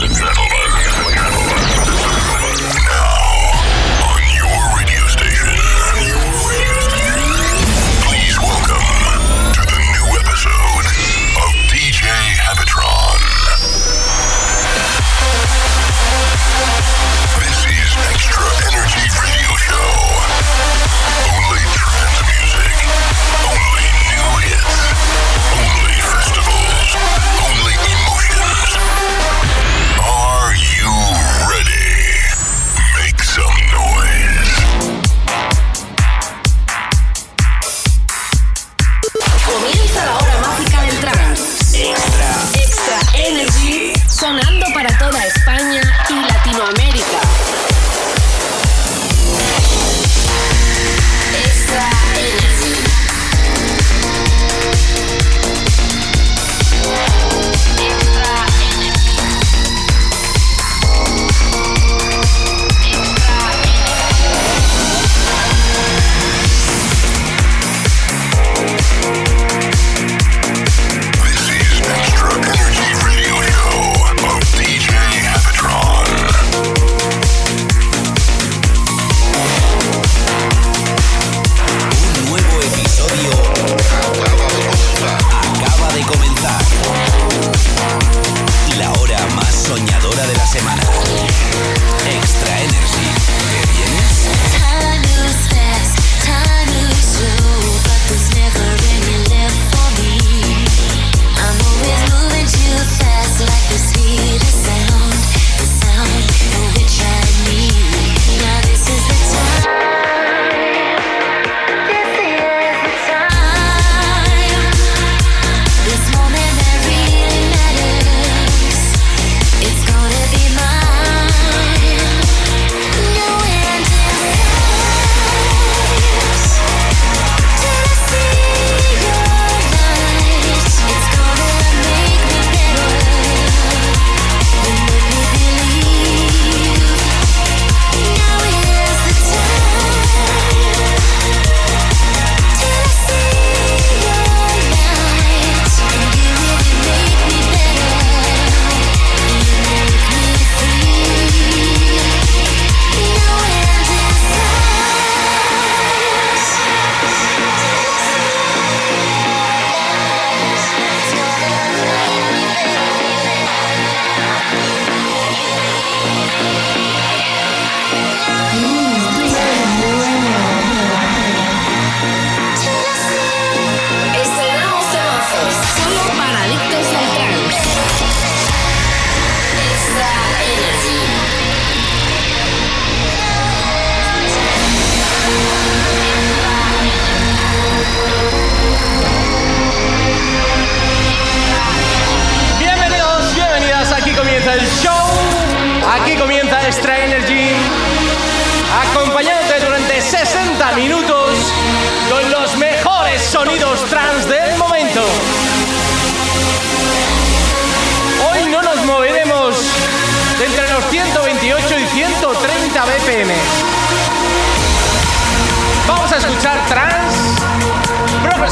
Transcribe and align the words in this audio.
and 0.00 0.10
metal. 0.20 0.47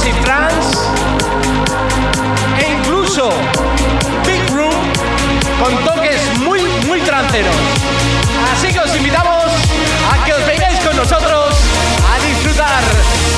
y 0.07 0.13
trans 0.23 0.89
e 2.61 2.73
incluso 2.73 3.29
Big 4.25 4.49
Room 4.51 4.75
con 5.61 5.85
toques 5.85 6.21
muy, 6.39 6.61
muy 6.87 7.01
tranceros. 7.01 7.55
Así 8.53 8.73
que 8.73 8.79
os 8.79 8.95
invitamos 8.95 9.45
a 10.13 10.25
que 10.25 10.33
os 10.33 10.47
vengáis 10.47 10.79
con 10.81 10.97
nosotros 10.97 11.55
a 12.13 12.25
disfrutar 12.25 12.83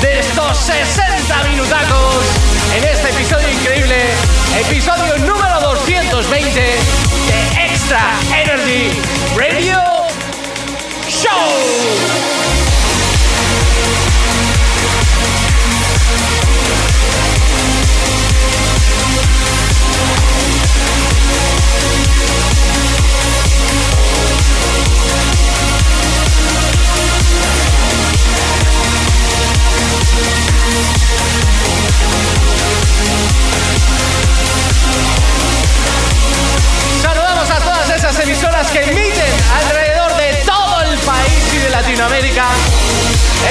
de 0.01 0.19
estos 0.19 0.57
60 0.57 1.43
minutacos 1.49 2.23
en 2.77 2.83
este 2.83 3.09
episodio 3.09 3.49
increíble, 3.49 4.09
episodio 4.67 5.17
número 5.25 5.59
220 5.61 6.51
de 6.53 7.65
Extra 7.65 8.01
Energy 8.43 8.91
Radio 9.35 9.79
Show. 11.07 12.08
Latinoamérica. 41.81 42.43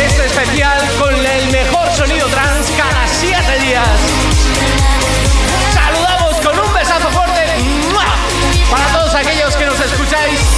Este 0.06 0.26
especial 0.26 0.78
con 0.98 1.14
el 1.14 1.50
mejor 1.50 1.90
sonido 1.96 2.26
trans 2.28 2.70
cada 2.76 3.08
siete 3.08 3.58
días. 3.64 3.88
Saludamos 5.72 6.36
con 6.44 6.58
un 6.58 6.74
besazo 6.74 7.08
fuerte 7.08 7.46
para 8.70 8.86
todos 8.92 9.14
aquellos 9.14 9.56
que 9.56 9.64
nos 9.64 9.80
escucháis 9.80 10.57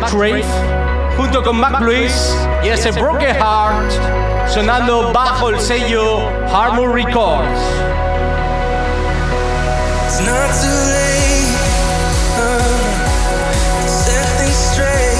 Max 0.00 0.10
Rave, 0.14 0.44
junto 1.18 1.42
con 1.42 1.56
Mac 1.56 1.78
Luis 1.82 2.34
y 2.62 2.68
ese 2.68 2.92
Broken 2.92 3.36
Heart, 3.36 4.48
sonando 4.48 5.12
bajo 5.12 5.50
el 5.50 5.60
sello 5.60 6.30
Harmon 6.50 6.94
Records. 6.94 7.60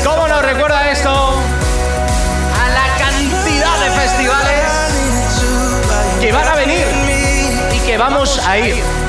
¿Cómo 0.06 0.26
nos 0.26 0.42
recuerda 0.42 0.90
esto? 0.90 1.10
A 2.58 2.68
la 2.70 2.86
cantidad 2.96 3.78
de 3.78 3.90
festivales 3.90 4.64
que 6.18 6.32
van 6.32 6.48
a 6.48 6.54
venir 6.54 6.86
y 7.74 7.78
que 7.80 7.98
vamos 7.98 8.40
a 8.48 8.56
ir. 8.56 9.01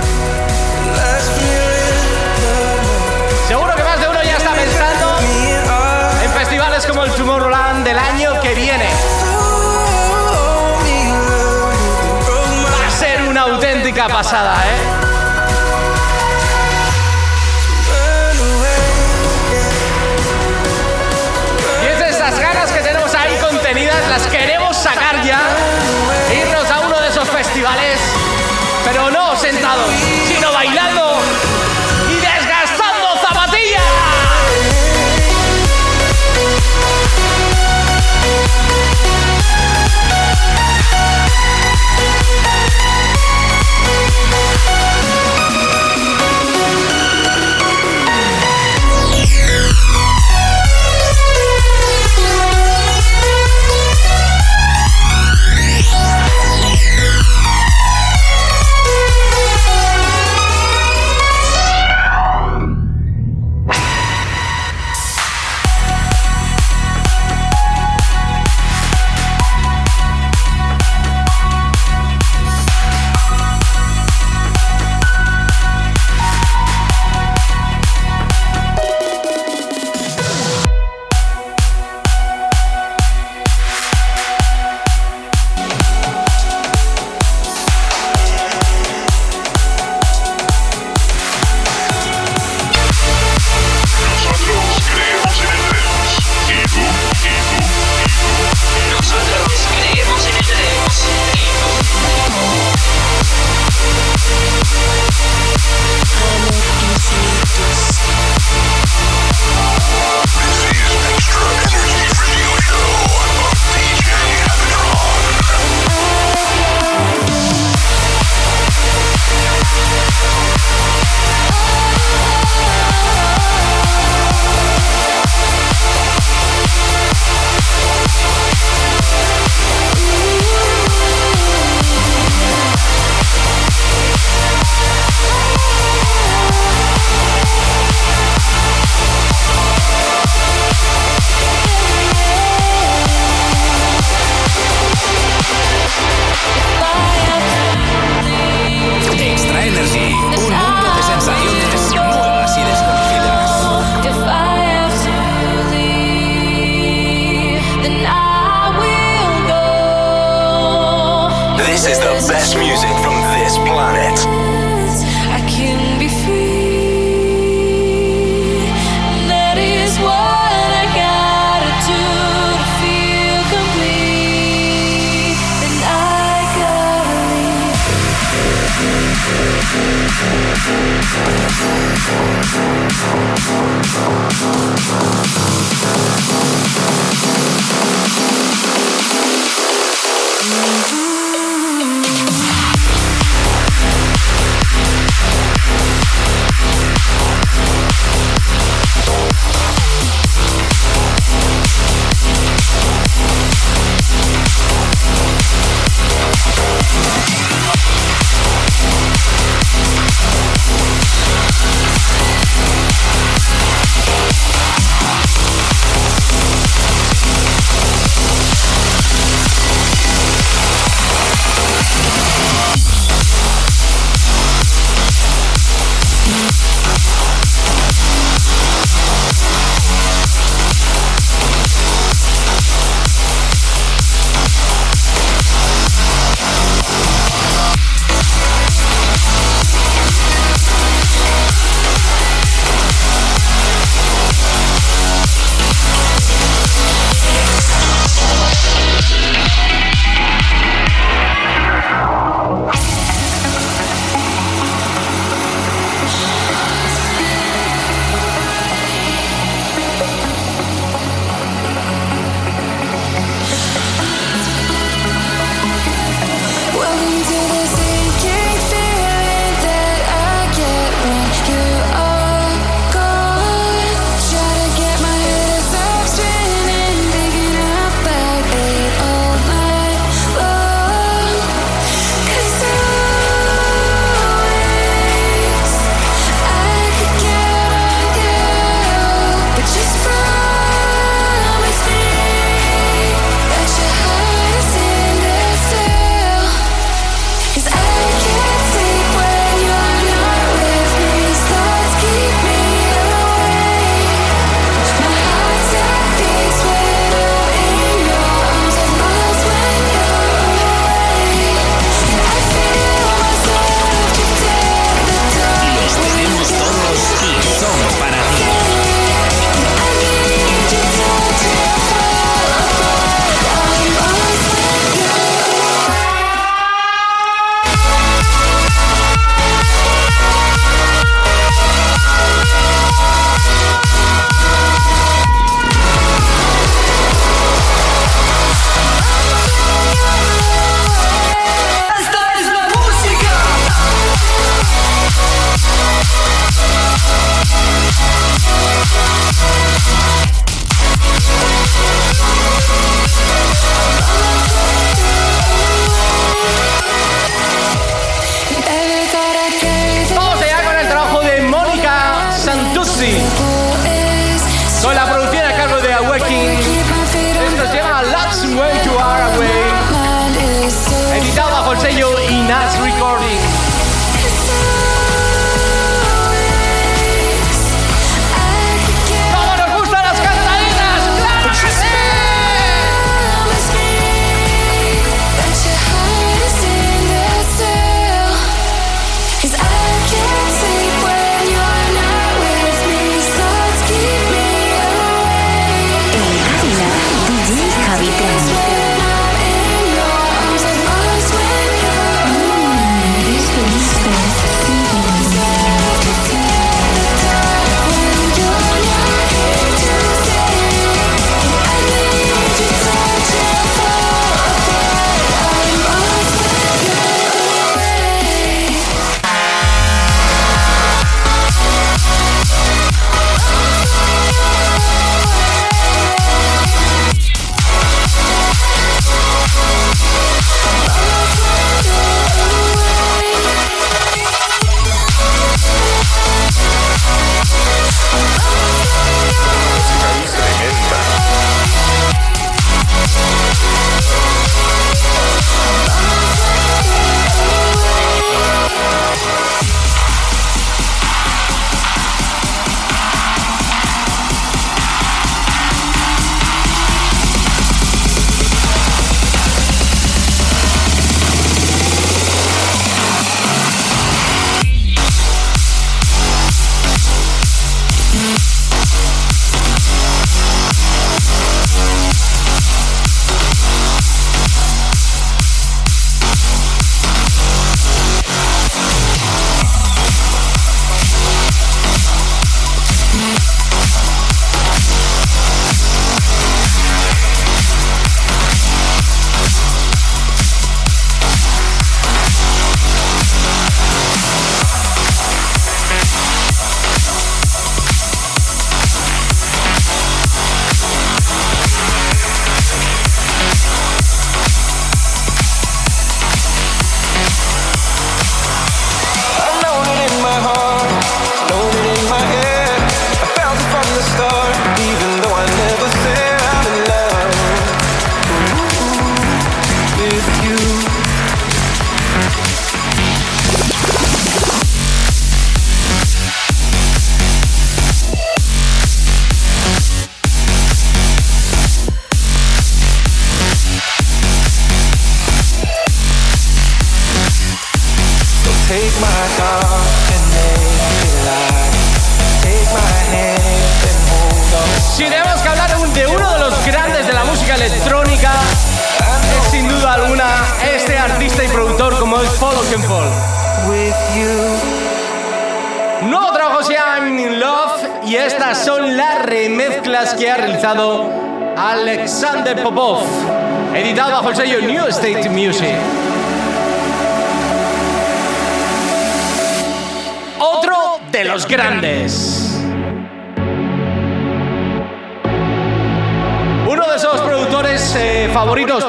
el 7.06 7.12
Tomorrowland 7.14 7.84
del 7.84 7.98
año 7.98 8.40
que 8.42 8.54
viene. 8.54 8.88
Va 12.82 12.88
a 12.88 12.92
ser 12.92 13.22
una 13.24 13.42
auténtica 13.42 14.08
pasada, 14.08 14.56
¿eh? 14.66 15.03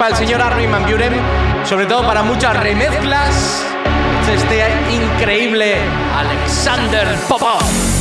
para 0.05 0.19
el 0.19 0.23
señor 0.23 0.43
Armin 0.43 0.71
Van 0.71 0.85
Buren, 0.85 1.15
sobre 1.65 1.87
todo 1.87 2.07
para 2.07 2.23
muchas 2.23 2.55
remezclas 2.61 3.65
este 4.31 4.63
increíble 4.91 5.77
Alexander 6.15 7.09
Popov. 7.27 7.94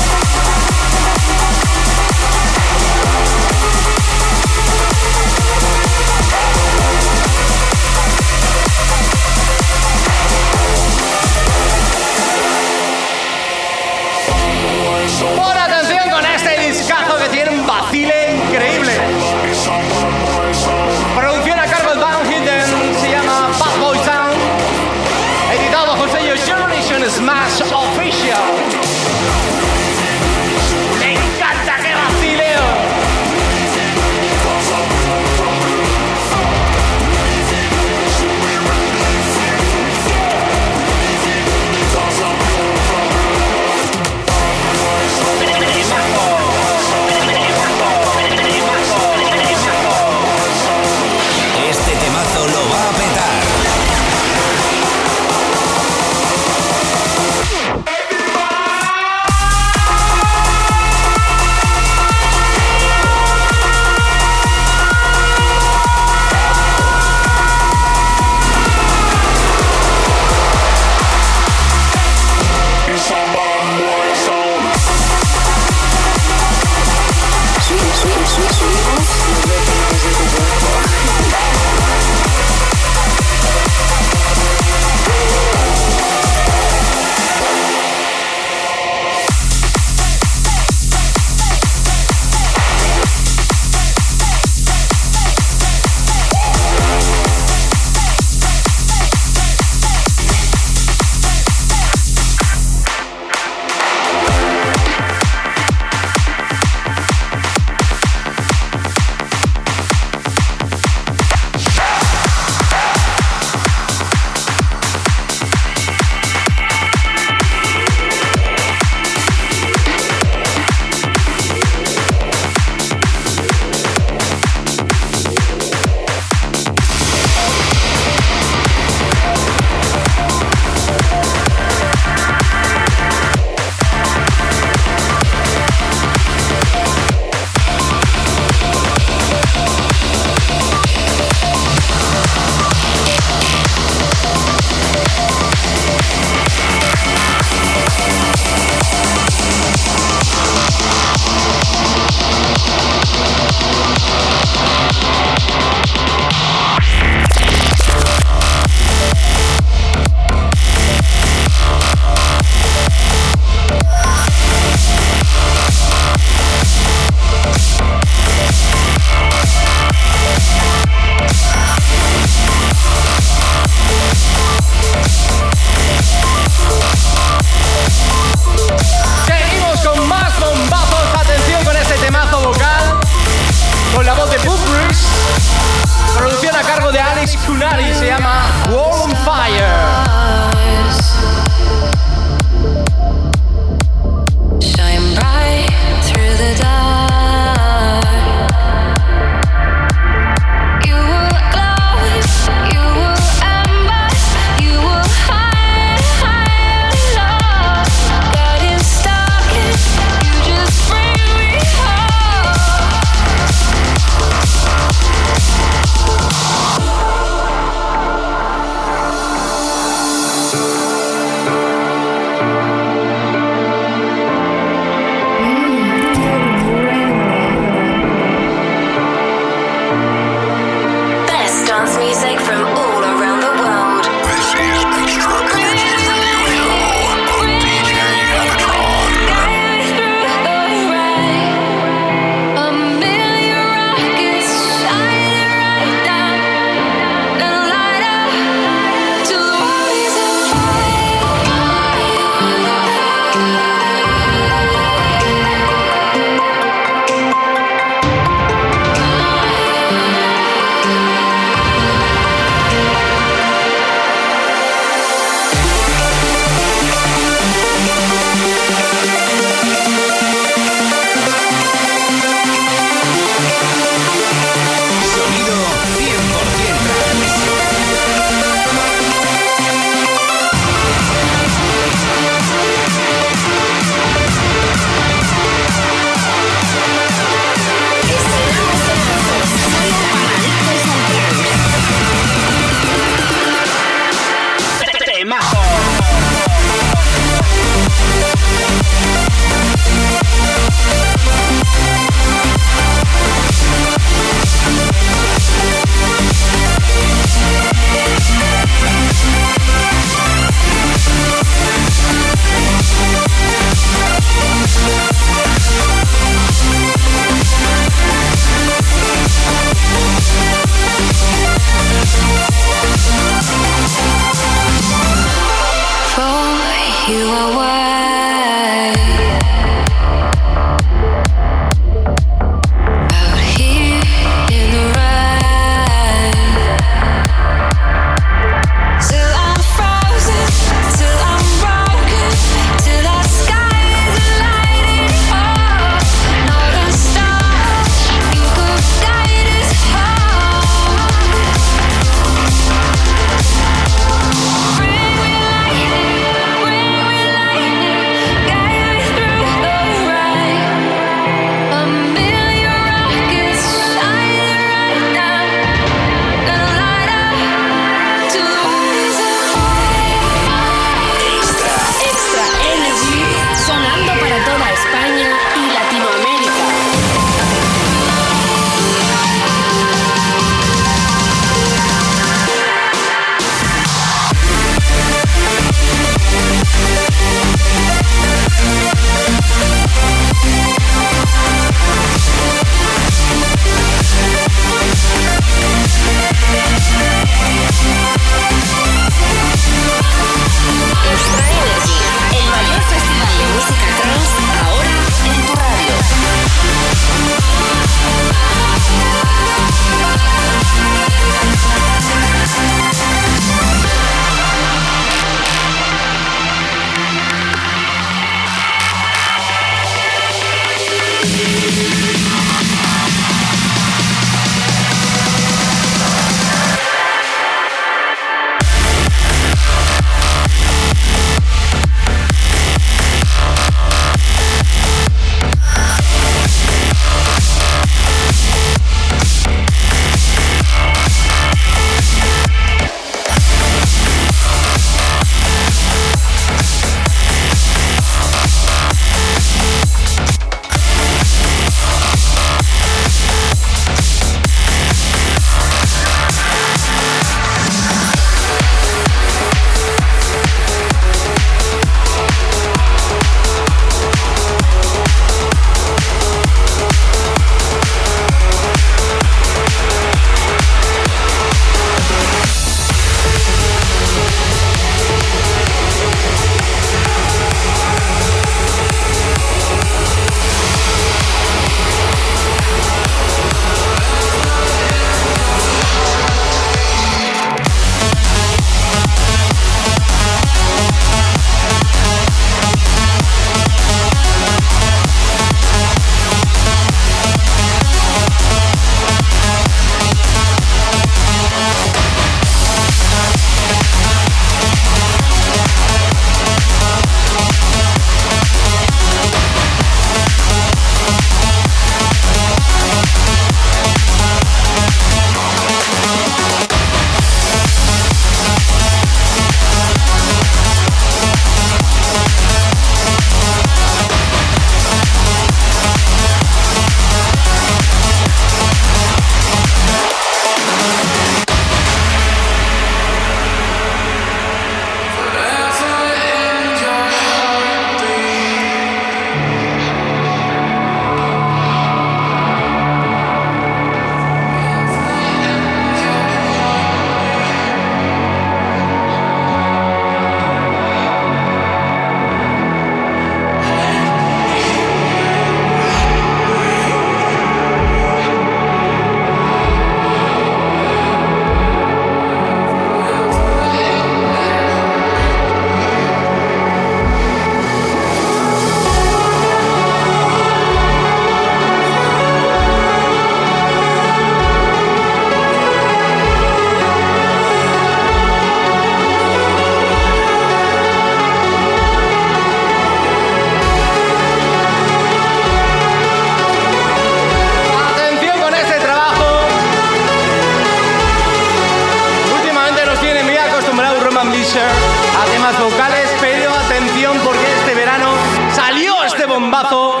temas 595.42 595.58
vocales, 595.60 596.08
pero 596.20 596.54
atención 596.54 597.18
porque 597.24 597.52
este 597.58 597.74
verano 597.74 598.14
salió 598.54 599.02
este 599.02 599.26
bombazo 599.26 600.00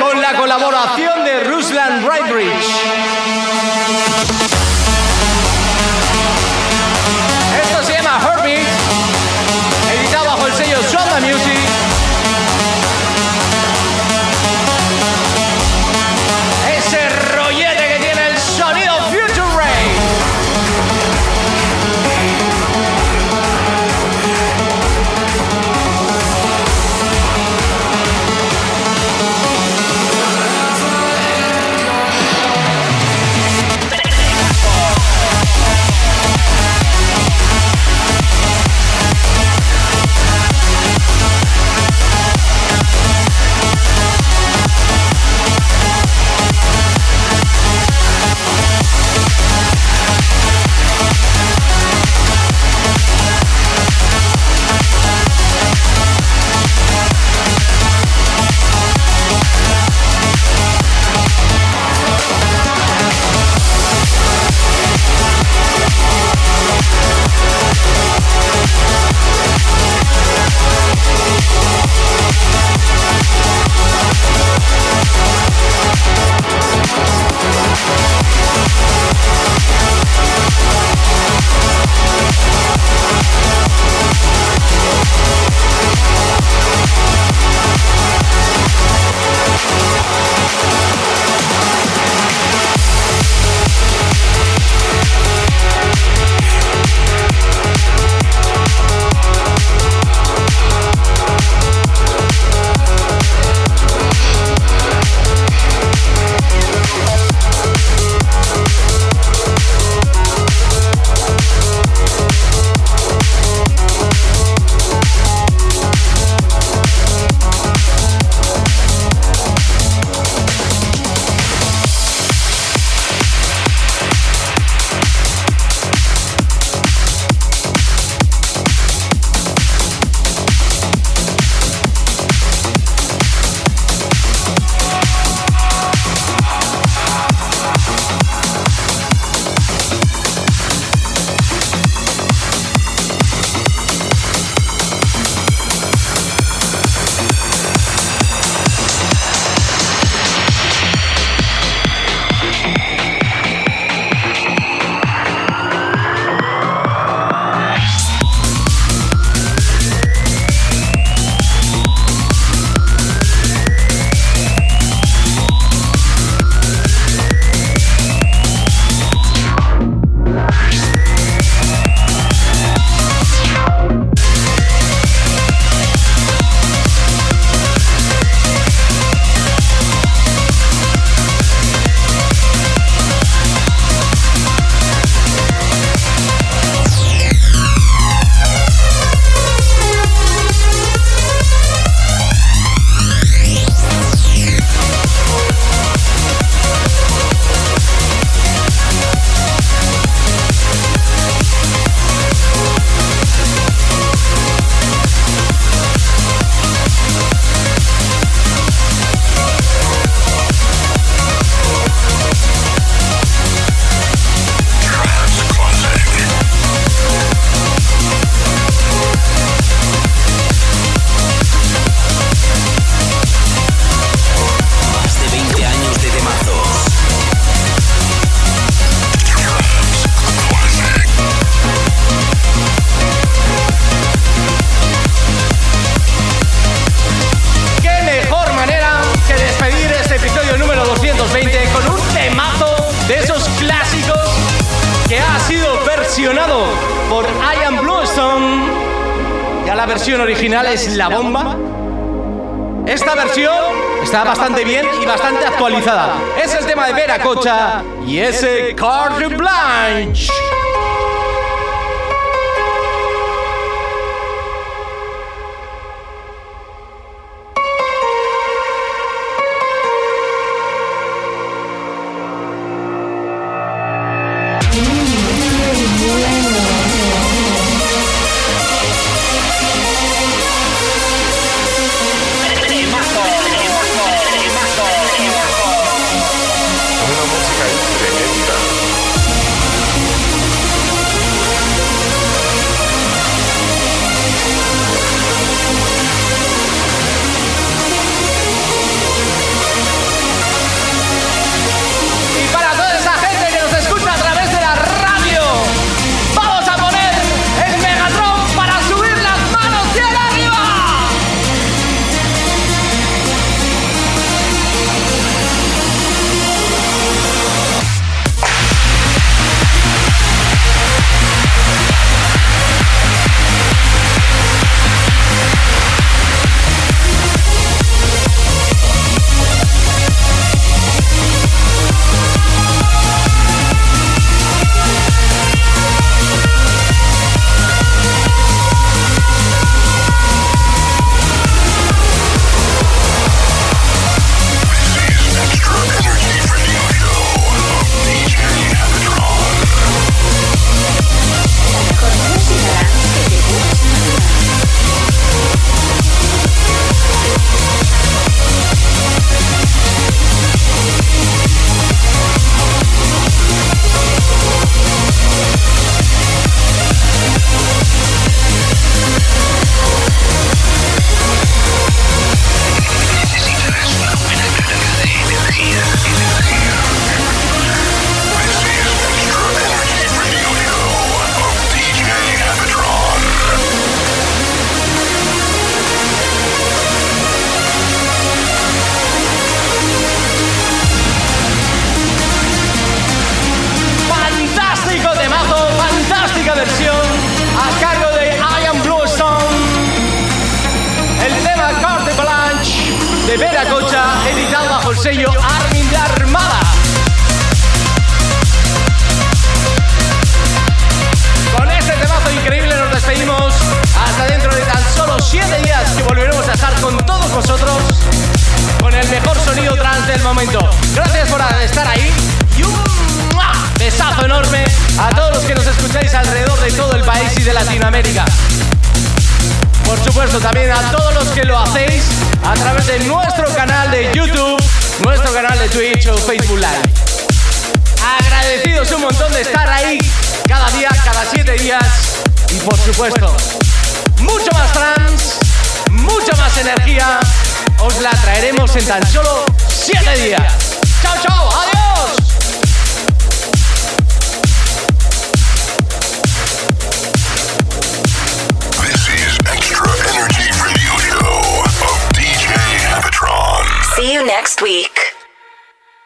con 0.00 0.20
la 0.20 0.34
colaboración 0.34 1.24
de 1.24 1.44
Ruslan 1.44 2.04
Brightridge. 2.04 3.07